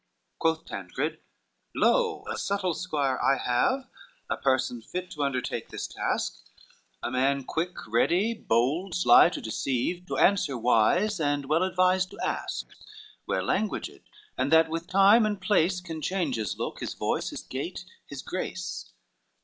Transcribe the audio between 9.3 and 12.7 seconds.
deceive, To answer, wise, and well advised to ask;